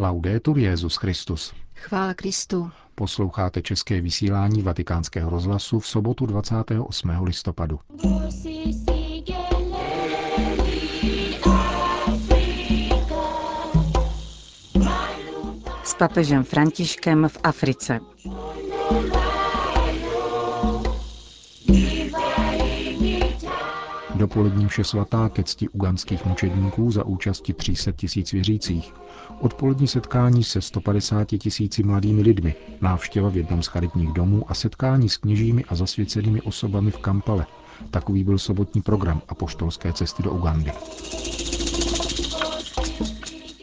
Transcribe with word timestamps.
Laudetur 0.00 0.58
Jezus 0.58 0.96
Christus. 0.96 1.52
Chvála 1.74 2.14
Kristu. 2.14 2.70
Posloucháte 2.94 3.62
české 3.62 4.00
vysílání 4.00 4.62
Vatikánského 4.62 5.30
rozhlasu 5.30 5.80
v 5.80 5.86
sobotu 5.86 6.26
28. 6.26 7.10
listopadu. 7.22 7.80
S 15.84 15.94
papežem 15.94 16.44
Františkem 16.44 17.28
v 17.28 17.38
Africe. 17.42 18.00
Dopolední 24.18 24.66
vše 24.68 24.84
svatá 24.84 25.28
ke 25.28 25.44
cti 25.44 25.68
uganských 25.68 26.24
mučedníků 26.24 26.90
za 26.90 27.04
účasti 27.04 27.52
300 27.52 27.92
tisíc 27.92 28.32
věřících. 28.32 28.94
Odpolední 29.40 29.86
setkání 29.88 30.44
se 30.44 30.60
150 30.60 31.24
tisíci 31.24 31.82
mladými 31.82 32.22
lidmi, 32.22 32.54
návštěva 32.80 33.28
v 33.28 33.36
jednom 33.36 33.62
z 33.62 33.66
charitních 33.66 34.12
domů 34.12 34.44
a 34.50 34.54
setkání 34.54 35.08
s 35.08 35.16
kněžími 35.16 35.64
a 35.64 35.74
zasvěcenými 35.74 36.40
osobami 36.40 36.90
v 36.90 36.98
Kampale. 36.98 37.46
Takový 37.90 38.24
byl 38.24 38.38
sobotní 38.38 38.82
program 38.82 39.22
apoštolské 39.28 39.92
cesty 39.92 40.22
do 40.22 40.30
Ugandy. 40.32 40.72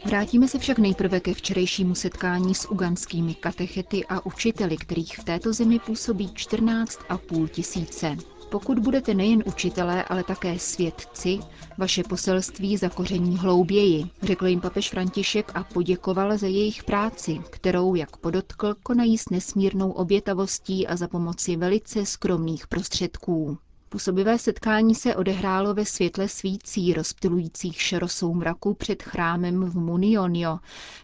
Vrátíme 0.04 0.48
se 0.48 0.58
však 0.58 0.78
nejprve 0.78 1.20
ke 1.20 1.34
včerejšímu 1.34 1.94
setkání 1.94 2.54
s 2.54 2.70
uganskými 2.70 3.34
katechety 3.34 4.04
a 4.08 4.26
učiteli, 4.26 4.76
kterých 4.76 5.18
v 5.18 5.24
této 5.24 5.52
zemi 5.52 5.78
působí 5.78 6.28
14,5 6.28 7.48
tisíce. 7.48 8.16
Pokud 8.50 8.78
budete 8.78 9.14
nejen 9.14 9.42
učitelé, 9.46 10.04
ale 10.04 10.24
také 10.24 10.58
svědci, 10.58 11.38
vaše 11.78 12.02
poselství 12.04 12.76
zakoření 12.76 13.38
hlouběji, 13.38 14.04
řekl 14.22 14.46
jim 14.46 14.60
papež 14.60 14.90
František 14.90 15.52
a 15.54 15.64
poděkoval 15.64 16.38
za 16.38 16.46
jejich 16.46 16.84
práci, 16.84 17.38
kterou, 17.50 17.94
jak 17.94 18.16
podotkl, 18.16 18.74
konají 18.82 19.18
s 19.18 19.28
nesmírnou 19.30 19.90
obětavostí 19.90 20.86
a 20.86 20.96
za 20.96 21.08
pomoci 21.08 21.56
velice 21.56 22.06
skromných 22.06 22.66
prostředků. 22.66 23.58
Působivé 23.88 24.38
setkání 24.38 24.94
se 24.94 25.16
odehrálo 25.16 25.74
ve 25.74 25.84
světle 25.84 26.28
svící 26.28 26.92
rozptilujících 26.92 27.82
šerosou 27.82 28.34
mraku 28.34 28.74
před 28.74 29.02
chrámem 29.02 29.64
v 29.64 29.74
Munionio, 29.76 30.58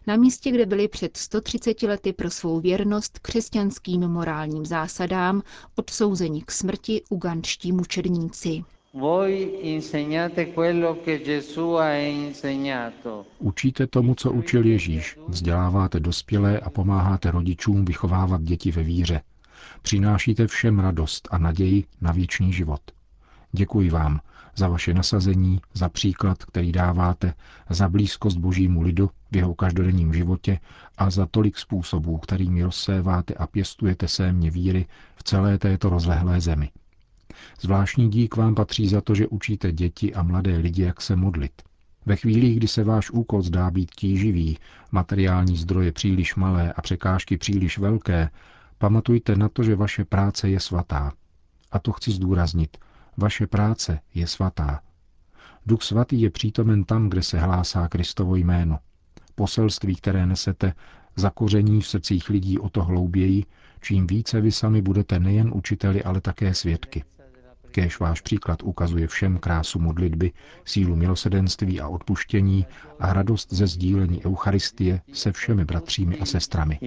na 0.06 0.16
místě, 0.16 0.50
kde 0.50 0.66
byli 0.66 0.88
před 0.88 1.16
130 1.16 1.83
lety 1.83 2.12
pro 2.12 2.30
svou 2.30 2.60
věrnost 2.60 3.19
křesťanským 3.19 4.00
morálním 4.00 4.66
zásadám 4.66 5.42
odsouzeni 5.77 6.42
k 6.42 6.50
smrti 6.50 7.03
uganští 7.10 7.72
mučedníci. 7.72 8.64
Učíte 13.38 13.86
tomu, 13.86 14.14
co 14.14 14.33
učil 14.33 14.66
Ježíš, 14.66 15.19
vzděláváte 15.28 16.00
dospělé 16.00 16.60
a 16.60 16.70
pomáháte 16.70 17.30
rodičům 17.30 17.84
vychovávat 17.84 18.42
děti 18.42 18.70
ve 18.70 18.83
víře, 18.83 19.20
Přinášíte 19.83 20.47
všem 20.47 20.78
radost 20.78 21.28
a 21.30 21.38
naději 21.38 21.84
na 22.00 22.12
věčný 22.12 22.52
život. 22.52 22.80
Děkuji 23.52 23.91
vám 23.91 24.20
za 24.56 24.69
vaše 24.69 24.94
nasazení, 24.94 25.61
za 25.75 25.88
příklad, 25.88 26.44
který 26.44 26.72
dáváte, 26.72 27.34
za 27.70 27.88
blízkost 27.88 28.38
božímu 28.38 28.83
lidu 28.83 29.10
v 29.33 29.36
jeho 29.36 29.55
každodenním 29.55 30.14
životě 30.14 30.58
a 30.98 31.10
za 31.10 31.27
tolik 31.27 31.58
způsobů, 31.58 32.19
kterými 32.19 32.62
rozséváte 32.62 33.34
a 33.34 33.47
pěstujete 33.47 34.08
sémě 34.08 34.50
víry 34.50 34.86
v 35.16 35.22
celé 35.22 35.58
této 35.58 35.91
rozlehlé 35.91 36.41
zemi. 36.41 36.70
Zvláštní 37.60 38.10
dík 38.10 38.36
vám 38.36 38.55
patří 38.55 38.88
za 38.88 39.00
to, 39.00 39.14
že 39.14 39.27
učíte 39.27 39.72
děti 39.72 40.14
a 40.14 40.22
mladé 40.22 40.56
lidi, 40.56 40.83
jak 40.83 41.00
se 41.00 41.16
modlit. 41.16 41.53
Ve 42.06 42.16
chvíli, 42.16 42.55
kdy 42.55 42.69
se 42.69 42.84
váš 42.84 43.10
úkol 43.10 43.42
zdá 43.42 43.70
být 43.70 43.91
tíživý, 43.91 44.58
materiální 44.92 45.56
zdroje 45.56 45.92
příliš 45.92 46.34
malé 46.34 46.72
a 46.72 46.83
překážky 46.83 47.36
příliš 47.36 47.78
velké, 47.78 48.30
Pamatujte 48.83 49.36
na 49.36 49.48
to, 49.48 49.62
že 49.62 49.77
vaše 49.77 50.05
práce 50.05 50.50
je 50.50 50.61
svatá. 50.61 51.12
A 51.72 51.78
to 51.78 51.92
chci 51.92 52.11
zdůraznit. 52.11 52.76
Vaše 53.16 53.47
práce 53.47 54.00
je 54.15 54.26
svatá. 54.26 54.81
Duch 55.66 55.82
svatý 55.82 56.20
je 56.20 56.31
přítomen 56.31 56.84
tam, 56.84 57.09
kde 57.09 57.22
se 57.22 57.38
hlásá 57.38 57.88
Kristovo 57.88 58.37
jméno. 58.37 58.78
Poselství, 59.34 59.97
které 59.97 60.26
nesete, 60.26 60.75
zakoření 61.16 61.81
v 61.81 61.87
srdcích 61.87 62.28
lidí 62.28 62.59
o 62.59 62.69
to 62.69 62.84
hlouběji, 62.84 63.44
čím 63.81 64.06
více 64.06 64.41
vy 64.41 64.53
sami 64.53 64.82
budete 64.82 65.19
nejen 65.19 65.50
učiteli, 65.54 66.04
ale 66.04 66.20
také 66.20 66.54
svědky. 66.54 67.04
Kéž 67.72 67.99
váš 68.00 68.21
příklad 68.21 68.62
ukazuje 68.62 69.06
všem 69.06 69.38
krásu 69.38 69.78
modlitby, 69.78 70.33
sílu 70.65 70.97
milosedenství 70.97 71.81
a 71.81 71.88
odpuštění 71.88 72.66
a 72.99 73.12
radost 73.12 73.53
ze 73.53 73.66
sdílení 73.66 74.25
Eucharistie 74.27 75.00
se 75.12 75.33
všemi 75.33 75.65
bratřími 75.65 76.19
a 76.19 76.25
sestrami. 76.25 76.78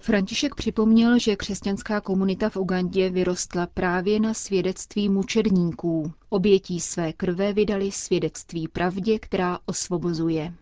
František 0.00 0.54
připomněl, 0.54 1.18
že 1.18 1.36
křesťanská 1.36 2.00
komunita 2.00 2.48
v 2.50 2.56
Ugandě 2.56 3.10
vyrostla 3.10 3.66
právě 3.66 4.20
na 4.20 4.34
svědectví 4.34 5.08
mučedníků. 5.08 6.12
Obětí 6.32 6.80
své 6.80 7.12
krve 7.12 7.52
vydali 7.52 7.90
svědectví 7.90 8.68
pravdě, 8.68 9.18
která 9.18 9.58
osvobozuje. 9.66 10.52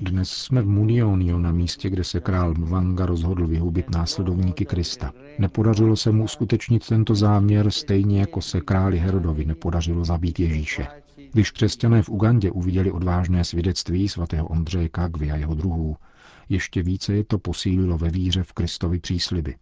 Dnes 0.00 0.30
jsme 0.30 0.62
v 0.62 0.66
Munionio 0.66 1.38
na 1.38 1.52
místě, 1.52 1.90
kde 1.90 2.04
se 2.04 2.20
král 2.20 2.54
Mwanga 2.54 3.06
rozhodl 3.06 3.46
vyhubit 3.46 3.90
následovníky 3.90 4.64
Krista. 4.64 5.12
Nepodařilo 5.38 5.96
se 5.96 6.12
mu 6.12 6.24
uskutečnit 6.24 6.86
tento 6.86 7.14
záměr, 7.14 7.70
stejně 7.70 8.20
jako 8.20 8.40
se 8.40 8.60
králi 8.60 8.98
Herodovi 8.98 9.44
nepodařilo 9.44 10.04
zabít 10.04 10.40
Ježíše. 10.40 10.86
Když 11.32 11.50
křesťané 11.50 12.02
v 12.02 12.08
Ugandě 12.08 12.50
uviděli 12.50 12.92
odvážné 12.92 13.44
svědectví 13.44 14.08
svatého 14.08 14.46
Ondřeje 14.48 14.88
Kagvy 14.88 15.30
a 15.30 15.36
jeho 15.36 15.54
druhů, 15.54 15.96
ještě 16.48 16.82
více 16.82 17.14
je 17.14 17.24
to 17.24 17.38
posílilo 17.38 17.98
ve 17.98 18.10
víře 18.10 18.42
v 18.42 18.52
Kristovi 18.52 18.98
přísliby. 18.98 19.54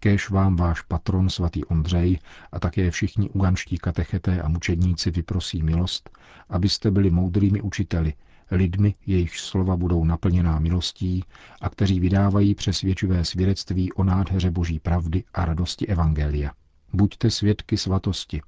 Kéž 0.00 0.30
vám 0.30 0.56
váš 0.56 0.80
patron 0.80 1.30
svatý 1.30 1.64
Ondřej 1.64 2.18
a 2.52 2.60
také 2.60 2.90
všichni 2.90 3.30
uganští 3.30 3.78
katecheté 3.78 4.42
a 4.42 4.48
mučedníci 4.48 5.10
vyprosí 5.10 5.62
milost, 5.62 6.10
abyste 6.48 6.90
byli 6.90 7.10
moudrými 7.10 7.60
učiteli, 7.60 8.14
lidmi, 8.50 8.94
jejichž 9.06 9.40
slova 9.40 9.76
budou 9.76 10.04
naplněná 10.04 10.58
milostí 10.58 11.24
a 11.60 11.68
kteří 11.68 12.00
vydávají 12.00 12.54
přesvědčivé 12.54 13.24
svědectví 13.24 13.92
o 13.92 14.04
nádheře 14.04 14.50
boží 14.50 14.78
pravdy 14.78 15.24
a 15.34 15.44
radosti 15.44 15.86
Evangelia. 15.86 16.52
Buďte 16.92 17.30
svědky 17.30 17.76
svatosti. 17.76 18.42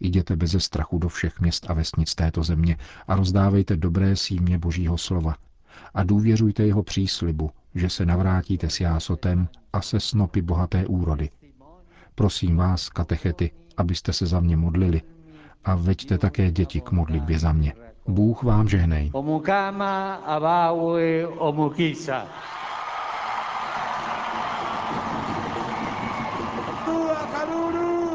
Jděte 0.00 0.36
beze 0.36 0.60
strachu 0.60 0.98
do 0.98 1.08
všech 1.08 1.40
měst 1.40 1.70
a 1.70 1.74
vesnic 1.74 2.14
této 2.14 2.42
země 2.42 2.76
a 3.08 3.16
rozdávejte 3.16 3.76
dobré 3.76 4.16
símě 4.16 4.58
božího 4.58 4.98
slova. 4.98 5.34
A 5.94 6.04
důvěřujte 6.04 6.66
jeho 6.66 6.82
příslibu, 6.82 7.50
že 7.74 7.88
se 7.90 8.06
navrátíte 8.06 8.70
s 8.70 8.80
jásotem 8.80 9.48
a 9.72 9.82
se 9.82 10.00
snopy 10.00 10.42
bohaté 10.42 10.86
úrody. 10.86 11.30
Prosím 12.14 12.56
vás, 12.56 12.88
katechety, 12.88 13.50
abyste 13.76 14.12
se 14.12 14.26
za 14.26 14.40
mě 14.40 14.56
modlili 14.56 15.02
a 15.64 15.74
veďte 15.74 16.18
také 16.18 16.50
děti 16.50 16.80
k 16.80 16.90
modlitbě 16.90 17.38
za 17.38 17.52
mě. 17.52 17.72
Bůh 18.08 18.42
vám 18.42 18.68
žehnej. 18.68 19.10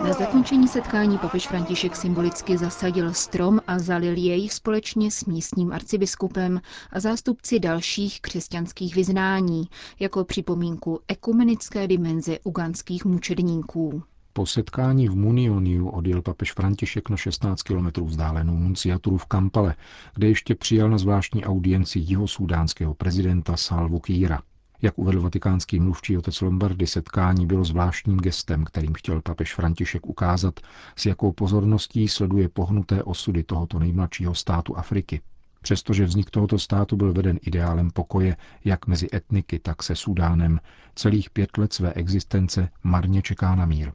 Na 0.06 0.14
zakončení 0.14 0.68
setkání 0.68 1.18
papež 1.18 1.48
František 1.48 1.96
symbolicky 1.96 2.58
zasadil 2.58 3.14
strom 3.14 3.60
a 3.68 3.80
zalil 3.80 4.18
jej 4.18 4.50
společně 4.50 5.12
s 5.12 5.26
místním 5.26 5.74
arcibiskupem 5.74 6.62
a 6.92 7.00
zástupci 7.00 7.60
dalších 7.60 8.22
křesťanských 8.22 8.96
vyznání, 8.96 9.64
jako 10.00 10.26
připomínku 10.26 11.00
ekumenické 11.08 11.88
dimenze 11.88 12.40
uganských 12.44 13.06
mučedníků. 13.06 14.04
Po 14.34 14.46
setkání 14.46 15.08
v 15.08 15.16
Munioniu 15.16 15.90
odjel 15.90 16.22
papež 16.22 16.54
František 16.54 17.10
na 17.10 17.18
16 17.18 17.62
kilometrů 17.62 18.06
vzdálenou 18.06 18.60
nunciaturu 18.60 19.18
v 19.18 19.26
Kampale, 19.26 19.76
kde 20.16 20.28
ještě 20.28 20.56
přijal 20.56 20.90
na 20.90 20.98
zvláštní 20.98 21.46
audienci 21.46 22.00
jihosudánského 22.00 22.94
prezidenta 22.94 23.58
Salvu 23.58 24.00
Kýra. 24.00 24.42
Jak 24.82 24.98
uvedl 25.00 25.22
vatikánský 25.22 25.80
mluvčí 25.80 26.18
otec 26.18 26.42
Lombardy, 26.42 26.88
setkání 26.88 27.46
bylo 27.46 27.64
zvláštním 27.64 28.18
gestem, 28.18 28.64
kterým 28.64 28.94
chtěl 28.94 29.22
papež 29.22 29.56
František 29.56 30.06
ukázat, 30.06 30.60
s 30.96 31.06
jakou 31.06 31.32
pozorností 31.32 32.08
sleduje 32.08 32.50
pohnuté 32.50 33.04
osudy 33.04 33.44
tohoto 33.44 33.80
nejmladšího 33.80 34.36
státu 34.36 34.78
Afriky. 34.78 35.22
Přestože 35.62 36.06
vznik 36.06 36.30
tohoto 36.30 36.60
státu 36.60 36.96
byl 36.96 37.14
veden 37.14 37.40
ideálem 37.42 37.92
pokoje 37.92 38.38
jak 38.66 38.88
mezi 38.88 39.08
etniky, 39.14 39.60
tak 39.60 39.84
se 39.84 39.96
Sudánem, 39.96 40.60
celých 40.96 41.30
pět 41.30 41.58
let 41.58 41.74
své 41.74 41.94
existence 41.94 42.70
marně 42.84 43.22
čeká 43.22 43.56
na 43.56 43.66
mír. 43.66 43.92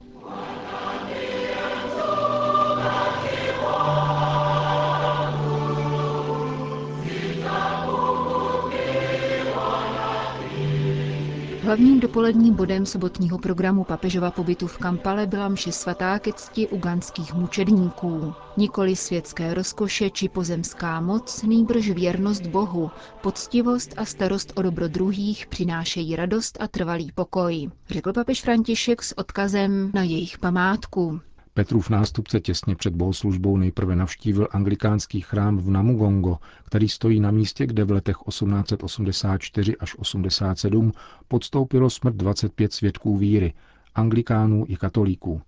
Hlavním 11.71 12.01
dopoledním 12.01 12.55
bodem 12.55 12.87
sobotního 12.87 13.39
programu 13.39 13.85
papežova 13.85 14.31
pobytu 14.31 14.67
v 14.67 14.79
Kampale 14.79 15.27
byla 15.27 15.49
mše 15.49 15.73
svatá 15.73 16.19
ke 16.19 16.33
cti 16.33 16.69
uganských 16.69 17.35
mučedníků. 17.35 18.35
Nikoli 18.57 18.97
světské 18.97 19.55
rozkoše 19.55 20.11
či 20.11 20.29
pozemská 20.29 21.01
moc, 21.01 21.43
nýbrž 21.43 21.91
věrnost 21.91 22.47
Bohu, 22.47 22.91
poctivost 23.23 23.95
a 23.97 24.05
starost 24.05 24.53
o 24.57 24.63
dobro 24.63 24.89
druhých 24.89 25.47
přinášejí 25.47 26.17
radost 26.17 26.57
a 26.61 26.69
trvalý 26.69 27.13
pokoj, 27.15 27.71
řekl 27.91 28.13
papež 28.13 28.43
František 28.43 29.03
s 29.03 29.19
odkazem 29.19 29.91
na 29.95 30.03
jejich 30.03 30.39
památku. 30.39 31.21
Petrův 31.55 31.91
nástupce 31.91 32.41
těsně 32.41 32.77
před 32.77 32.95
bohoslužbou 32.95 33.57
nejprve 33.57 33.97
navštívil 33.97 34.49
anglikánský 34.51 35.21
chrám 35.21 35.59
v 35.59 35.71
Namugongo, 35.71 36.39
který 36.65 36.89
stojí 36.89 37.21
na 37.21 37.31
místě, 37.31 37.67
kde 37.67 37.85
v 37.85 37.91
letech 37.91 38.17
1884 38.29 39.77
až 39.77 39.97
87 39.99 40.93
podstoupilo 41.29 41.91
smrt 41.91 42.17
25 42.17 42.73
svědků 42.73 43.17
víry, 43.17 43.53
anglikánů 43.95 44.65
i 44.69 44.77
katolíků. 44.77 45.43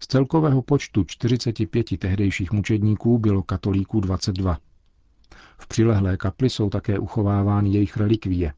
Z 0.00 0.06
celkového 0.06 0.62
počtu 0.62 1.04
45 1.04 1.98
tehdejších 1.98 2.52
mučedníků 2.52 3.18
bylo 3.18 3.42
katolíků 3.42 4.00
22. 4.00 4.58
V 5.58 5.66
přilehlé 5.68 6.16
kapli 6.16 6.50
jsou 6.50 6.70
také 6.70 6.98
uchovávány 6.98 7.70
jejich 7.70 7.96
relikvie. 7.96 8.52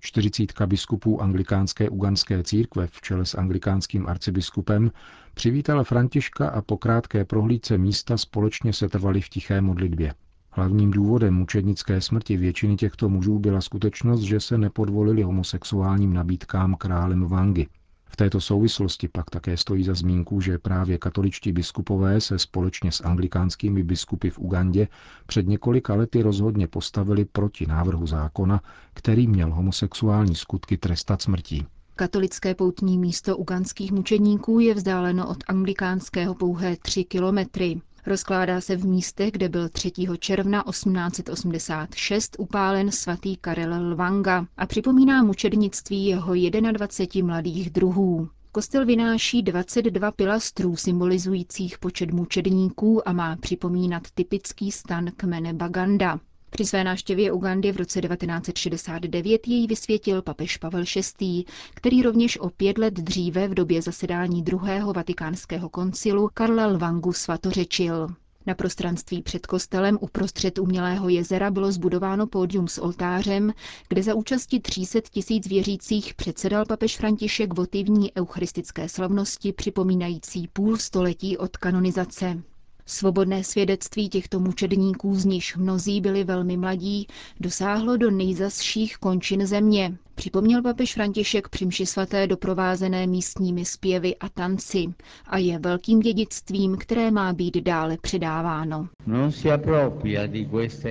Čtyřicítka 0.00 0.66
biskupů 0.66 1.22
anglikánské 1.22 1.88
uganské 1.88 2.42
církve 2.42 2.86
v 2.86 3.00
čele 3.00 3.26
s 3.26 3.34
anglikánským 3.34 4.06
arcibiskupem 4.06 4.90
přivítala 5.34 5.84
Františka 5.84 6.48
a 6.48 6.62
po 6.62 6.76
krátké 6.76 7.24
prohlídce 7.24 7.78
místa 7.78 8.16
společně 8.16 8.72
se 8.72 8.88
trvali 8.88 9.20
v 9.20 9.28
tiché 9.28 9.60
modlitbě. 9.60 10.14
Hlavním 10.50 10.90
důvodem 10.90 11.34
mučednické 11.34 12.00
smrti 12.00 12.36
většiny 12.36 12.76
těchto 12.76 13.08
mužů 13.08 13.38
byla 13.38 13.60
skutečnost, 13.60 14.20
že 14.20 14.40
se 14.40 14.58
nepodvolili 14.58 15.22
homosexuálním 15.22 16.12
nabídkám 16.12 16.74
králem 16.74 17.24
Vangy. 17.24 17.66
V 18.08 18.16
této 18.16 18.40
souvislosti 18.40 19.08
pak 19.08 19.30
také 19.30 19.56
stojí 19.56 19.84
za 19.84 19.94
zmínku, 19.94 20.40
že 20.40 20.58
právě 20.58 20.98
katoličtí 20.98 21.52
biskupové 21.52 22.20
se 22.20 22.38
společně 22.38 22.92
s 22.92 23.04
anglikánskými 23.04 23.82
biskupy 23.82 24.30
v 24.30 24.38
Ugandě 24.38 24.88
před 25.26 25.46
několika 25.46 25.94
lety 25.94 26.22
rozhodně 26.22 26.66
postavili 26.66 27.24
proti 27.24 27.66
návrhu 27.66 28.06
zákona, 28.06 28.60
který 28.94 29.26
měl 29.26 29.54
homosexuální 29.54 30.34
skutky 30.34 30.76
trestat 30.76 31.22
smrtí. 31.22 31.66
Katolické 31.96 32.54
poutní 32.54 32.98
místo 32.98 33.36
uganských 33.36 33.92
mučedníků 33.92 34.60
je 34.60 34.74
vzdáleno 34.74 35.28
od 35.28 35.36
anglikánského 35.48 36.34
pouhé 36.34 36.76
3 36.76 37.04
kilometry. 37.04 37.80
Rozkládá 38.08 38.60
se 38.60 38.76
v 38.76 38.86
místech, 38.86 39.32
kde 39.32 39.48
byl 39.48 39.68
3. 39.68 39.92
června 40.18 40.64
1886 40.70 42.36
upálen 42.38 42.90
svatý 42.90 43.36
Karel 43.36 43.90
Lvanga 43.92 44.46
a 44.56 44.66
připomíná 44.66 45.22
mučednictví 45.22 46.06
jeho 46.06 46.32
21 46.72 47.26
mladých 47.26 47.70
druhů. 47.70 48.28
Kostel 48.52 48.86
vynáší 48.86 49.42
22 49.42 50.12
pilastrů 50.12 50.76
symbolizujících 50.76 51.78
počet 51.78 52.10
mučedníků 52.10 53.08
a 53.08 53.12
má 53.12 53.36
připomínat 53.36 54.02
typický 54.14 54.72
stan 54.72 55.10
kmene 55.16 55.52
Baganda. 55.54 56.20
Při 56.50 56.64
své 56.64 56.84
návštěvě 56.84 57.32
Ugandy 57.32 57.72
v 57.72 57.76
roce 57.76 58.00
1969 58.00 59.48
jej 59.48 59.66
vysvětil 59.66 60.22
papež 60.22 60.56
Pavel 60.56 60.84
VI., 61.20 61.44
který 61.74 62.02
rovněž 62.02 62.38
o 62.38 62.50
pět 62.50 62.78
let 62.78 62.94
dříve 62.94 63.48
v 63.48 63.54
době 63.54 63.82
zasedání 63.82 64.42
druhého 64.42 64.92
vatikánského 64.92 65.68
koncilu 65.68 66.30
Karla 66.34 66.66
Lvangu 66.66 67.12
svatořečil. 67.12 68.08
Na 68.46 68.54
prostranství 68.54 69.22
před 69.22 69.46
kostelem 69.46 69.98
uprostřed 70.00 70.58
umělého 70.58 71.08
jezera 71.08 71.50
bylo 71.50 71.72
zbudováno 71.72 72.26
pódium 72.26 72.68
s 72.68 72.78
oltářem, 72.78 73.52
kde 73.88 74.02
za 74.02 74.14
účasti 74.14 74.60
300 74.60 75.00
tisíc 75.10 75.46
věřících 75.46 76.14
předsedal 76.14 76.64
papež 76.66 76.96
František 76.96 77.54
votivní 77.54 78.12
eucharistické 78.16 78.88
slavnosti 78.88 79.52
připomínající 79.52 80.48
půl 80.48 80.76
století 80.76 81.38
od 81.38 81.56
kanonizace. 81.56 82.42
Svobodné 82.90 83.44
svědectví 83.44 84.08
těchto 84.08 84.40
mučedníků, 84.40 85.14
z 85.14 85.24
nichž 85.24 85.56
mnozí 85.56 86.00
byli 86.00 86.24
velmi 86.24 86.56
mladí, 86.56 87.06
dosáhlo 87.40 87.96
do 87.96 88.10
nejzasších 88.10 88.96
končin 88.96 89.46
země. 89.46 89.98
Připomněl 90.14 90.62
papež 90.62 90.94
František 90.94 91.48
při 91.48 91.86
svaté 91.86 92.26
doprovázené 92.26 93.06
místními 93.06 93.64
zpěvy 93.64 94.16
a 94.16 94.28
tanci 94.28 94.86
a 95.26 95.38
je 95.38 95.58
velkým 95.58 96.00
dědictvím, 96.00 96.76
které 96.76 97.10
má 97.10 97.32
být 97.32 97.56
dále 97.56 97.96
předáváno. 98.02 98.88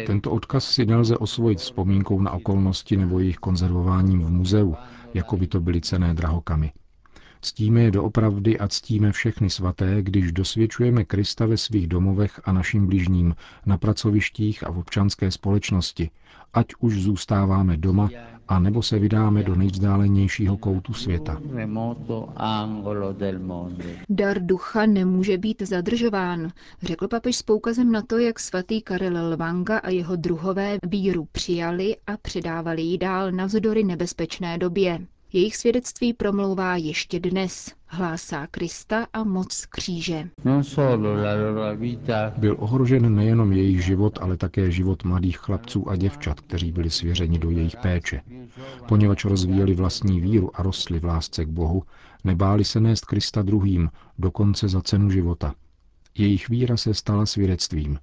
Tento 0.06 0.32
odkaz 0.32 0.66
si 0.72 0.86
nelze 0.86 1.18
osvojit 1.18 1.60
vzpomínkou 1.60 2.22
na 2.22 2.32
okolnosti 2.32 2.98
nebo 2.98 3.20
jejich 3.20 3.38
konzervováním 3.38 4.22
v 4.24 4.30
muzeu, 4.30 4.76
jako 5.14 5.38
by 5.38 5.48
to 5.48 5.60
byly 5.62 5.82
cené 5.82 6.14
drahokamy. 6.14 6.72
Ctíme 7.42 7.82
je 7.82 7.92
doopravdy 7.92 8.60
a 8.60 8.68
ctíme 8.68 9.12
všechny 9.12 9.50
svaté, 9.50 10.02
když 10.02 10.32
dosvědčujeme 10.32 11.04
Krista 11.06 11.46
ve 11.46 11.58
svých 11.58 11.88
domovech 11.88 12.42
a 12.46 12.52
našim 12.52 12.88
bližním, 12.88 13.36
na 13.66 13.78
pracovištích 13.78 14.68
a 14.68 14.72
v 14.72 14.78
občanské 14.78 15.32
společnosti, 15.32 16.10
ať 16.54 16.66
už 16.80 17.02
zůstáváme 17.02 17.78
doma, 17.78 18.10
a 18.48 18.60
nebo 18.60 18.82
se 18.82 19.00
vydáme 19.00 19.44
do 19.44 19.56
nejvzdálenějšího 19.56 20.58
koutu 20.58 20.94
světa. 20.94 21.42
Dar 24.10 24.40
ducha 24.46 24.86
nemůže 24.86 25.38
být 25.38 25.62
zadržován, 25.62 26.52
řekl 26.84 27.08
papež 27.08 27.36
s 27.36 27.42
poukazem 27.44 27.92
na 27.92 28.02
to, 28.02 28.18
jak 28.18 28.40
svatý 28.40 28.82
Karel 28.82 29.34
Lvanga 29.34 29.78
a 29.78 29.90
jeho 29.90 30.16
druhové 30.16 30.78
víru 30.88 31.28
přijali 31.32 31.96
a 32.08 32.18
předávali 32.18 32.82
ji 32.82 32.98
dál 32.98 33.32
navzdory 33.32 33.84
nebezpečné 33.84 34.58
době. 34.58 35.00
Jejich 35.34 35.56
svědectví 35.56 36.14
promlouvá 36.14 36.76
ještě 36.76 37.20
dnes, 37.20 37.72
hlásá 37.86 38.48
Krista 38.48 39.08
a 39.14 39.24
moc 39.24 39.66
kříže. 39.66 40.30
Byl 42.38 42.56
ohrožen 42.60 43.16
nejenom 43.16 43.52
jejich 43.52 43.86
život, 43.86 44.20
ale 44.22 44.38
také 44.38 44.72
život 44.72 45.04
mladých 45.04 45.38
chlapců 45.38 45.90
a 45.90 45.96
děvčat, 45.96 46.40
kteří 46.40 46.72
byli 46.72 46.90
svěřeni 46.90 47.40
do 47.40 47.50
jejich 47.50 47.76
péče. 47.76 48.22
Poněvadž 48.88 49.26
rozvíjeli 49.26 49.74
vlastní 49.74 50.22
víru 50.22 50.52
a 50.54 50.64
rostli 50.64 51.00
v 51.00 51.06
lásce 51.06 51.46
k 51.46 51.50
Bohu, 51.50 51.84
nebáli 52.24 52.64
se 52.64 52.80
nést 52.80 53.06
Krista 53.06 53.42
druhým, 53.42 53.90
dokonce 54.18 54.68
za 54.68 54.82
cenu 54.82 55.10
života. 55.10 55.56
Jejich 56.18 56.50
víra 56.50 56.78
se 56.78 56.94
stala 56.94 57.26
svědectvím. 57.26 58.00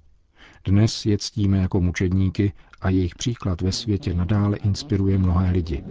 Dnes 0.65 1.05
je 1.05 1.17
ctíme 1.17 1.57
jako 1.57 1.81
mučedníky 1.81 2.53
a 2.81 2.89
jejich 2.89 3.15
příklad 3.15 3.61
ve 3.61 3.71
světě 3.71 4.13
nadále 4.13 4.57
inspiruje 4.57 5.17
mnohé 5.17 5.51
lidi. 5.51 5.83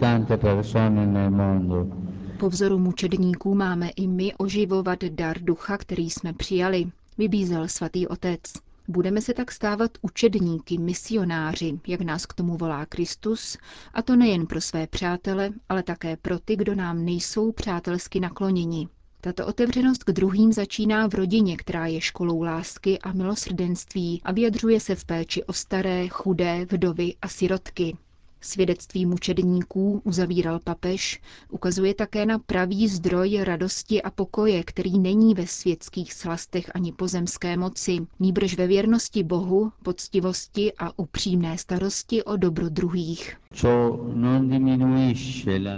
Po 2.38 2.49
vzoru 2.50 2.79
mučedníků 2.79 3.55
máme 3.55 3.88
i 3.88 4.06
my 4.06 4.35
oživovat 4.35 5.05
dar 5.05 5.38
ducha, 5.41 5.79
který 5.79 6.11
jsme 6.11 6.32
přijali, 6.32 6.87
vybízel 7.19 7.69
svatý 7.69 8.06
otec. 8.06 8.41
Budeme 8.88 9.21
se 9.21 9.35
tak 9.35 9.53
stávat 9.53 9.91
učedníky, 10.03 10.79
misionáři, 10.79 11.81
jak 11.87 12.00
nás 12.00 12.27
k 12.27 12.35
tomu 12.35 12.56
volá 12.56 12.87
Kristus, 12.87 13.58
a 13.94 14.03
to 14.03 14.17
nejen 14.17 14.46
pro 14.46 14.60
své 14.60 14.87
přátele, 14.87 15.51
ale 15.69 15.82
také 15.82 16.17
pro 16.17 16.39
ty, 16.39 16.56
kdo 16.56 16.75
nám 16.75 17.05
nejsou 17.05 17.53
přátelsky 17.53 18.20
nakloněni. 18.20 18.89
Tato 19.25 19.47
otevřenost 19.47 20.05
k 20.05 20.11
druhým 20.13 20.53
začíná 20.53 21.09
v 21.09 21.15
rodině, 21.15 21.57
která 21.57 21.87
je 21.87 22.01
školou 22.01 22.43
lásky 22.43 22.99
a 22.99 23.13
milosrdenství 23.13 24.21
a 24.25 24.33
vyjadřuje 24.33 24.81
se 24.81 24.95
v 24.95 25.05
péči 25.05 25.45
o 25.45 25.53
staré, 25.53 26.09
chudé, 26.09 26.67
vdovy 26.71 27.15
a 27.23 27.29
sirotky. 27.29 27.97
Svědectví 28.44 29.06
mučedníků, 29.06 30.01
uzavíral 30.05 30.60
papež, 30.65 31.20
ukazuje 31.51 31.94
také 31.94 32.27
na 32.27 32.39
pravý 32.39 32.89
zdroj 32.89 33.39
radosti 33.44 34.03
a 34.03 34.10
pokoje, 34.10 34.65
který 34.65 34.98
není 34.98 35.34
ve 35.34 35.46
světských 35.46 36.13
slastech 36.13 36.70
ani 36.74 36.93
pozemské 36.93 37.56
moci, 37.56 37.98
níbrž 38.20 38.56
ve 38.56 38.67
věrnosti 38.67 39.22
Bohu, 39.22 39.72
poctivosti 39.82 40.72
a 40.79 40.98
upřímné 40.98 41.58
starosti 41.58 42.24
o 42.24 42.36
dobro 42.36 42.69
druhých. 42.69 43.36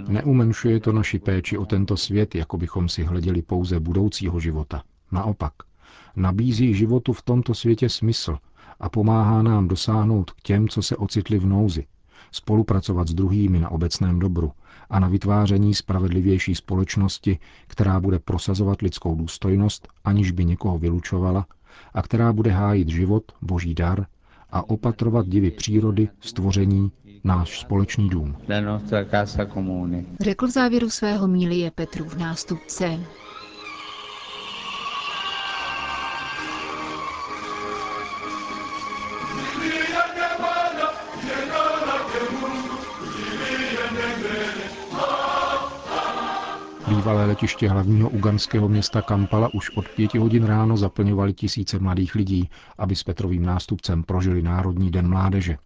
Neumenšuje 0.07 0.79
to 0.79 0.91
naši 0.91 1.19
péči 1.19 1.57
o 1.57 1.65
tento 1.65 1.97
svět, 1.97 2.35
jako 2.35 2.57
bychom 2.57 2.89
si 2.89 3.03
hleděli 3.03 3.41
pouze 3.41 3.79
budoucího 3.79 4.39
života. 4.39 4.83
Naopak, 5.11 5.53
nabízí 6.15 6.73
životu 6.73 7.13
v 7.13 7.21
tomto 7.21 7.53
světě 7.53 7.89
smysl 7.89 8.37
a 8.79 8.89
pomáhá 8.89 9.43
nám 9.43 9.67
dosáhnout 9.67 10.31
k 10.31 10.41
těm, 10.41 10.67
co 10.67 10.81
se 10.81 10.95
ocitli 10.97 11.39
v 11.39 11.45
nouzi, 11.45 11.85
spolupracovat 12.31 13.07
s 13.07 13.13
druhými 13.13 13.59
na 13.59 13.71
obecném 13.71 14.19
dobru 14.19 14.51
a 14.89 14.99
na 14.99 15.07
vytváření 15.07 15.73
spravedlivější 15.73 16.55
společnosti, 16.55 17.39
která 17.67 17.99
bude 17.99 18.19
prosazovat 18.19 18.81
lidskou 18.81 19.15
důstojnost, 19.15 19.87
aniž 20.05 20.31
by 20.31 20.45
někoho 20.45 20.77
vylučovala, 20.77 21.45
a 21.93 22.01
která 22.01 22.33
bude 22.33 22.51
hájit 22.51 22.89
život, 22.89 23.23
boží 23.41 23.73
dar 23.73 24.05
a 24.49 24.69
opatrovat 24.69 25.27
divy 25.27 25.51
přírody, 25.51 26.09
stvoření, 26.19 26.91
náš 27.23 27.59
společný 27.59 28.09
dům. 28.09 28.35
Řekl 30.19 30.47
v 30.47 30.51
závěru 30.51 30.89
svého 30.89 31.27
mílie 31.27 31.71
Petrův 31.71 32.17
nástupce. 32.17 32.99
Bývalé 47.07 47.25
letiště 47.25 47.69
hlavního 47.69 48.09
uganského 48.09 48.69
města 48.69 49.01
Kampala 49.01 49.53
už 49.53 49.77
od 49.77 49.89
pěti 49.89 50.17
hodin 50.17 50.43
ráno 50.43 50.77
zaplňovali 50.77 51.33
tisíce 51.33 51.79
mladých 51.79 52.15
lidí, 52.15 52.49
aby 52.77 52.95
s 52.95 53.03
Petrovým 53.03 53.45
nástupcem 53.45 54.03
prožili 54.03 54.41
Národní 54.41 54.91
den 54.91 55.09
mládeže. 55.09 55.57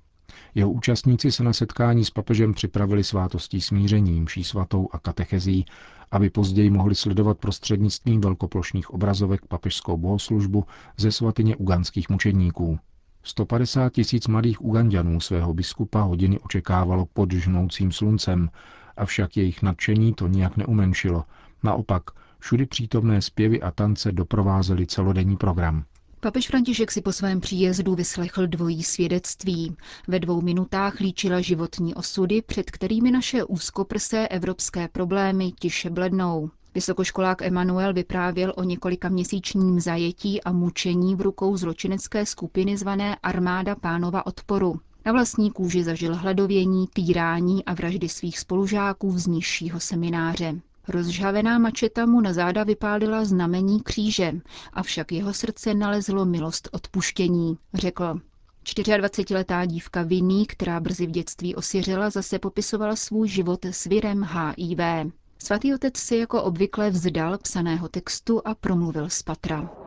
Jeho 0.55 0.71
účastníci 0.71 1.31
se 1.31 1.43
na 1.43 1.53
setkání 1.53 2.05
s 2.05 2.10
papežem 2.10 2.53
připravili 2.53 3.03
svátostí 3.03 3.62
smíření, 3.62 4.21
mší 4.21 4.43
svatou 4.43 4.88
a 4.91 5.00
katechezí, 5.00 5.65
aby 6.12 6.29
později 6.29 6.69
mohli 6.69 6.95
sledovat 6.95 7.38
prostřednictvím 7.38 8.21
velkoplošných 8.21 8.89
obrazovek 8.89 9.45
papežskou 9.45 9.98
bohoslužbu 9.98 10.65
ze 10.98 11.12
svatyně 11.12 11.55
uganských 11.55 12.10
mučedníků. 12.10 12.79
150 13.24 13.93
tisíc 13.93 14.27
mladých 14.27 14.62
Ugandianů 14.62 15.19
svého 15.19 15.53
biskupa 15.53 16.01
hodiny 16.01 16.39
očekávalo 16.39 17.05
pod 17.13 17.31
žhnoucím 17.31 17.91
sluncem, 17.91 18.50
avšak 18.98 19.38
jejich 19.38 19.62
nadšení 19.62 20.13
to 20.13 20.27
nijak 20.27 20.57
neumenšilo. 20.57 21.24
Naopak, 21.63 22.03
všudy 22.39 22.65
přítomné 22.65 23.21
zpěvy 23.21 23.62
a 23.62 23.71
tance 23.71 24.12
doprovázely 24.12 24.88
celodenní 24.88 25.38
program. 25.38 25.83
Papež 26.19 26.48
František 26.48 26.91
si 26.91 27.01
po 27.01 27.12
svém 27.12 27.39
příjezdu 27.41 27.95
vyslechl 27.95 28.48
dvojí 28.48 28.83
svědectví. 28.83 29.75
Ve 30.07 30.19
dvou 30.19 30.41
minutách 30.41 31.00
líčila 31.00 31.41
životní 31.41 31.95
osudy, 31.95 32.41
před 32.41 32.71
kterými 32.71 33.12
naše 33.12 33.43
úzkoprsé 33.43 34.27
evropské 34.27 34.88
problémy 34.88 35.51
tiše 35.60 35.89
blednou. 35.89 36.50
Vysokoškolák 36.75 37.41
Emanuel 37.41 37.93
vyprávěl 37.93 38.53
o 38.55 38.63
několika 38.63 39.10
měsíčním 39.10 39.79
zajetí 39.79 40.43
a 40.43 40.51
mučení 40.51 41.15
v 41.15 41.21
rukou 41.21 41.57
zločinecké 41.57 42.25
skupiny 42.25 42.77
zvané 42.77 43.15
Armáda 43.24 43.75
pánova 43.75 44.25
odporu. 44.25 44.79
Na 45.05 45.12
vlastní 45.12 45.51
kůži 45.51 45.84
zažil 45.84 46.15
hladovění, 46.15 46.88
týrání 46.93 47.65
a 47.65 47.74
vraždy 47.74 48.10
svých 48.10 48.39
spolužáků 48.39 49.17
z 49.20 49.27
nižšího 49.27 49.79
semináře. 49.79 50.62
Rozžhavená 50.88 51.60
mačeta 51.60 52.05
mu 52.05 52.22
na 52.22 52.34
záda 52.34 52.63
vypálila 52.63 53.25
znamení 53.25 53.81
kříže, 53.84 54.34
avšak 54.74 55.12
jeho 55.12 55.34
srdce 55.34 55.74
nalezlo 55.74 56.25
milost 56.25 56.70
odpuštění, 56.72 57.58
řekl. 57.74 58.22
24-letá 58.65 59.65
dívka 59.65 60.01
Vinný, 60.03 60.46
která 60.46 60.79
brzy 60.79 61.08
v 61.08 61.12
dětství 61.12 61.55
osiřela, 61.55 62.10
zase 62.10 62.39
popisovala 62.39 62.96
svůj 62.96 63.27
život 63.27 63.65
s 63.65 63.86
virem 63.86 64.24
HIV. 64.24 65.12
Svatý 65.39 65.74
otec 65.74 65.98
si 65.98 66.15
jako 66.15 66.43
obvykle 66.43 66.89
vzdal 66.89 67.38
psaného 67.38 67.88
textu 67.88 68.41
a 68.46 68.55
promluvil 68.55 69.10
z 69.10 69.24
patra. 69.24 69.81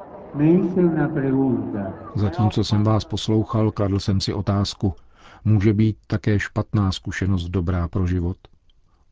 Zatímco 2.15 2.65
jsem 2.65 2.85
vás 2.85 3.05
poslouchal, 3.05 3.71
kladl 3.71 3.99
jsem 3.99 4.21
si 4.21 4.35
otázku, 4.35 4.95
může 5.45 5.73
být 5.73 5.97
také 6.07 6.39
špatná 6.39 6.93
zkušenost 6.93 7.49
dobrá 7.49 7.89
pro 7.89 8.07
život? 8.07 8.37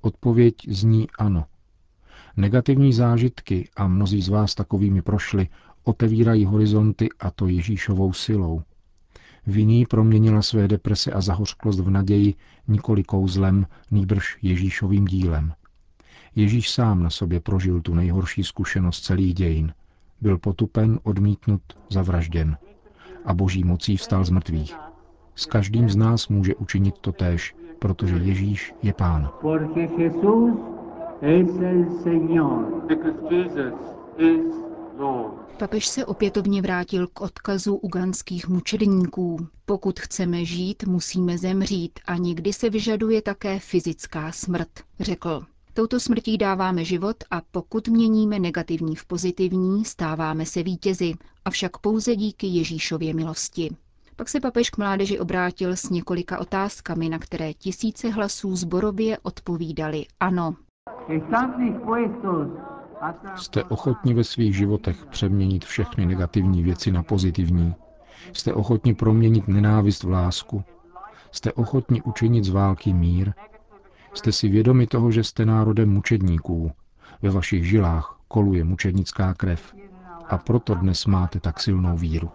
Odpověď 0.01 0.55
zní 0.69 1.07
ano. 1.19 1.45
Negativní 2.37 2.93
zážitky, 2.93 3.69
a 3.77 3.87
mnozí 3.87 4.23
z 4.23 4.29
vás 4.29 4.55
takovými 4.55 5.03
prošli, 5.03 5.49
otevírají 5.85 6.45
horizonty 6.45 7.09
a 7.21 7.31
to 7.31 7.47
Ježíšovou 7.47 8.13
silou. 8.13 8.63
Viní 9.47 9.87
proměnila 9.87 10.43
své 10.43 10.69
deprese 10.69 11.13
a 11.13 11.21
zahořklost 11.21 11.81
v 11.81 11.91
naději 11.91 12.35
nikoli 12.69 13.03
kouzlem, 13.03 13.67
nýbrž 13.91 14.39
Ježíšovým 14.43 15.05
dílem. 15.05 15.53
Ježíš 16.35 16.71
sám 16.71 17.03
na 17.03 17.11
sobě 17.11 17.41
prožil 17.41 17.81
tu 17.81 17.95
nejhorší 17.95 18.45
zkušenost 18.45 19.01
celých 19.01 19.35
dějin. 19.35 19.73
Byl 20.23 20.39
potupen, 20.39 21.01
odmítnut, 21.03 21.63
zavražděn. 21.91 22.57
A 23.25 23.35
boží 23.35 23.65
mocí 23.65 23.97
vstal 23.97 24.25
z 24.25 24.31
mrtvých. 24.31 24.77
S 25.35 25.47
každým 25.47 25.91
z 25.91 25.97
nás 25.97 26.29
může 26.29 26.55
učinit 26.55 26.95
to 27.01 27.13
též, 27.13 27.55
protože 27.79 28.17
Ježíš 28.17 28.75
je 28.83 28.93
Pán. 28.93 29.31
Papež 35.59 35.87
se 35.87 36.07
opětovně 36.07 36.63
vrátil 36.63 37.07
k 37.07 37.21
odkazu 37.21 37.77
uganských 37.77 38.49
mučedníků. 38.49 39.47
Pokud 39.67 40.01
chceme 40.01 40.45
žít, 40.45 40.85
musíme 40.87 41.39
zemřít 41.39 42.01
a 42.07 42.17
někdy 42.17 42.53
se 42.53 42.71
vyžaduje 42.71 43.23
také 43.23 43.59
fyzická 43.59 44.33
smrt, 44.33 44.71
řekl. 45.01 45.45
Touto 45.75 46.01
smrtí 46.01 46.39
dáváme 46.39 46.85
život 46.85 47.17
a 47.31 47.41
pokud 47.51 47.89
měníme 47.89 48.39
negativní 48.39 48.97
v 48.97 49.07
pozitivní, 49.07 49.85
stáváme 49.85 50.47
se 50.47 50.63
vítězi, 50.63 51.15
avšak 51.45 51.79
pouze 51.79 52.17
díky 52.17 52.47
Ježíšově 52.47 53.15
milosti. 53.15 53.77
Pak 54.17 54.29
se 54.29 54.41
papež 54.41 54.71
k 54.71 54.79
mládeži 54.79 55.19
obrátil 55.19 55.71
s 55.71 55.91
několika 55.91 56.39
otázkami, 56.39 57.09
na 57.09 57.19
které 57.19 57.55
tisíce 57.55 58.09
hlasů 58.09 58.57
zborově 58.57 59.19
odpovídali 59.23 60.07
ano. 60.21 60.57
Jste 63.37 63.65
ochotni 63.65 64.15
ve 64.15 64.25
svých 64.25 64.57
životech 64.57 65.07
přeměnit 65.07 65.65
všechny 65.65 66.07
negativní 66.07 66.63
věci 66.63 66.91
na 66.93 67.03
pozitivní? 67.03 67.75
Jste 68.33 68.55
ochotni 68.55 68.95
proměnit 68.95 69.49
nenávist 69.49 70.03
v 70.03 70.11
lásku? 70.11 70.65
Jste 71.33 71.53
ochotni 71.53 72.03
učinit 72.03 72.45
z 72.45 72.49
války 72.49 72.93
mír? 72.93 73.33
Jste 74.15 74.33
si 74.33 74.49
vědomi 74.49 74.87
toho, 74.87 75.11
že 75.11 75.25
jste 75.25 75.47
národem 75.47 75.91
mučedníků. 75.93 76.73
Ve 77.23 77.31
vašich 77.31 77.65
žilách 77.65 78.19
koluje 78.29 78.65
mučednická 78.65 79.35
krev. 79.35 79.75
A 80.29 80.39
proto 80.39 80.75
dnes 80.75 81.07
máte 81.07 81.41
tak 81.41 81.61
silnou 81.61 81.97
víru. 81.97 82.31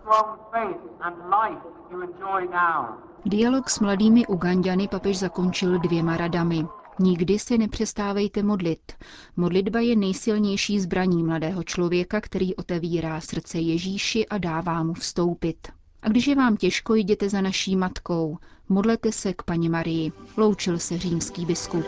Dialog 3.26 3.70
s 3.70 3.80
mladými 3.80 4.28
Ugandiany 4.28 4.88
papež 4.88 5.20
zakončil 5.20 5.80
dvěma 5.80 6.18
radami. 6.18 6.66
Nikdy 7.00 7.40
se 7.40 7.58
nepřestávejte 7.58 8.44
modlit. 8.44 8.92
Modlitba 9.36 9.80
je 9.80 9.96
nejsilnější 9.96 10.80
zbraní 10.80 11.24
mladého 11.24 11.64
člověka, 11.64 12.22
který 12.22 12.56
otevírá 12.56 13.22
srdce 13.22 13.58
Ježíši 13.60 14.28
a 14.28 14.38
dává 14.38 14.84
mu 14.84 14.94
vstoupit. 14.94 15.77
A 16.08 16.10
když 16.10 16.28
je 16.28 16.36
vám 16.36 16.58
těžko, 16.58 16.96
jděte 16.96 17.30
za 17.30 17.42
naší 17.42 17.76
matkou. 17.76 18.38
Modlete 18.70 19.12
se 19.12 19.34
k 19.34 19.44
paní 19.44 19.70
Marii. 19.70 20.12
Loučil 20.38 20.80
se 20.80 20.98
římský 20.98 21.46
biskup. 21.46 21.86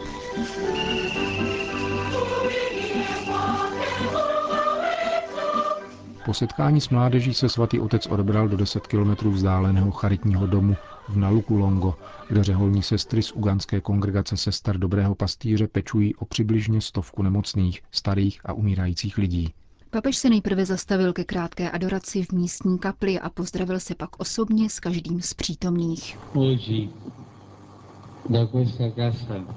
Po 6.26 6.34
setkání 6.34 6.82
s 6.82 6.90
mládeží 6.90 7.34
se 7.34 7.50
svatý 7.50 7.80
otec 7.80 8.08
odebral 8.08 8.48
do 8.48 8.58
10 8.58 8.88
kilometrů 8.88 9.32
vzdáleného 9.32 9.92
charitního 9.92 10.48
domu 10.48 10.76
v 11.10 11.18
Nalukulongo, 11.18 11.96
kde 12.28 12.44
řeholní 12.44 12.84
sestry 12.84 13.24
z 13.24 13.32
uganské 13.32 13.82
kongregace 13.82 14.38
sester 14.38 14.78
Dobrého 14.78 15.16
pastýře 15.16 15.68
pečují 15.68 16.16
o 16.16 16.26
přibližně 16.26 16.82
stovku 16.82 17.24
nemocných, 17.24 17.82
starých 17.92 18.42
a 18.46 18.54
umírajících 18.54 19.18
lidí. 19.18 19.54
Papež 19.92 20.18
se 20.18 20.30
nejprve 20.30 20.66
zastavil 20.66 21.14
ke 21.14 21.24
krátké 21.24 21.72
adoraci 21.72 22.24
v 22.24 22.32
místní 22.32 22.80
kapli 22.80 23.20
a 23.20 23.30
pozdravil 23.30 23.80
se 23.80 23.96
pak 23.96 24.20
osobně 24.20 24.70
s 24.70 24.80
každým 24.80 25.22
z 25.22 25.34
přítomných. 25.34 26.18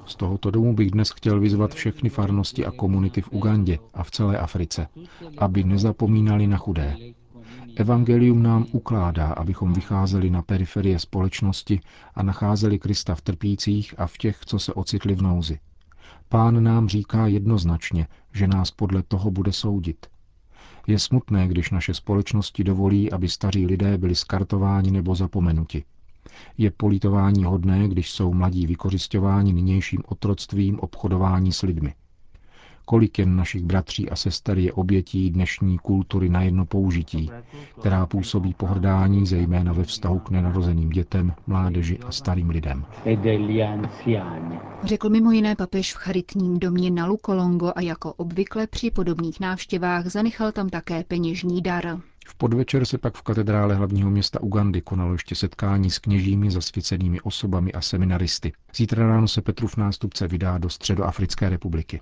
Z 0.05 0.15
tohoto 0.15 0.51
domu 0.51 0.73
bych 0.75 0.91
dnes 0.91 1.09
chtěl 1.09 1.39
vyzvat 1.39 1.73
všechny 1.73 2.09
farnosti 2.09 2.65
a 2.65 2.71
komunity 2.71 3.21
v 3.21 3.31
Ugandě 3.31 3.79
a 3.93 4.03
v 4.03 4.11
celé 4.11 4.37
Africe, 4.37 4.87
aby 5.37 5.63
nezapomínali 5.63 6.47
na 6.47 6.57
chudé. 6.57 6.97
Evangelium 7.75 8.43
nám 8.43 8.65
ukládá, 8.71 9.27
abychom 9.27 9.73
vycházeli 9.73 10.29
na 10.29 10.41
periferie 10.41 10.99
společnosti 10.99 11.79
a 12.15 12.23
nacházeli 12.23 12.79
Krista 12.79 13.15
v 13.15 13.21
trpících 13.21 13.95
a 13.97 14.07
v 14.07 14.17
těch, 14.17 14.45
co 14.45 14.59
se 14.59 14.73
ocitli 14.73 15.15
v 15.15 15.21
nouzi. 15.21 15.59
Pán 16.29 16.63
nám 16.63 16.89
říká 16.89 17.27
jednoznačně, 17.27 18.07
že 18.33 18.47
nás 18.47 18.71
podle 18.71 19.03
toho 19.03 19.31
bude 19.31 19.51
soudit. 19.51 20.12
Je 20.87 20.99
smutné, 20.99 21.47
když 21.47 21.71
naše 21.71 21.93
společnosti 21.93 22.63
dovolí, 22.63 23.11
aby 23.11 23.29
staří 23.29 23.65
lidé 23.65 23.97
byli 23.97 24.15
skartováni 24.15 24.91
nebo 24.91 25.15
zapomenuti. 25.15 25.83
Je 26.57 26.71
politování 26.71 27.43
hodné, 27.43 27.87
když 27.87 28.11
jsou 28.11 28.33
mladí 28.33 28.67
vykořišťováni 28.67 29.53
nynějším 29.53 30.01
otroctvím 30.05 30.79
obchodování 30.79 31.51
s 31.51 31.61
lidmi. 31.61 31.93
Kolik 32.85 33.19
jen 33.19 33.35
našich 33.35 33.63
bratří 33.63 34.09
a 34.09 34.15
sester 34.15 34.57
je 34.57 34.73
obětí 34.73 35.29
dnešní 35.29 35.77
kultury 35.77 36.29
na 36.29 36.41
jedno 36.41 36.65
použití, 36.65 37.31
která 37.79 38.05
působí 38.05 38.53
pohrdání 38.53 39.27
zejména 39.27 39.73
ve 39.73 39.83
vztahu 39.83 40.19
k 40.19 40.29
nenarozeným 40.29 40.89
dětem, 40.89 41.33
mládeži 41.47 41.99
a 41.99 42.11
starým 42.11 42.49
lidem. 42.49 42.85
Řekl 44.83 45.09
mimo 45.09 45.31
jiné 45.31 45.55
papež 45.55 45.93
v 45.93 45.97
charitním 45.97 46.59
domě 46.59 46.91
na 46.91 47.05
Lukolongo 47.05 47.71
a 47.75 47.81
jako 47.81 48.13
obvykle 48.13 48.67
při 48.67 48.91
podobných 48.91 49.39
návštěvách 49.39 50.07
zanechal 50.07 50.51
tam 50.51 50.69
také 50.69 51.03
peněžní 51.03 51.61
dar. 51.61 51.99
V 52.27 52.35
podvečer 52.35 52.85
se 52.85 52.97
pak 52.97 53.15
v 53.17 53.21
katedrále 53.21 53.75
hlavního 53.75 54.09
města 54.09 54.41
Ugandy 54.41 54.81
konalo 54.81 55.13
ještě 55.13 55.35
setkání 55.35 55.91
s 55.91 55.99
kněžími, 55.99 56.51
zasvěcenými 56.51 57.21
osobami 57.21 57.73
a 57.73 57.81
seminaristy. 57.81 58.51
Zítra 58.75 59.07
ráno 59.07 59.27
se 59.27 59.41
Petrův 59.41 59.77
nástupce 59.77 60.27
vydá 60.27 60.57
do 60.57 60.69
Středoafrické 60.69 61.49
republiky. 61.49 62.01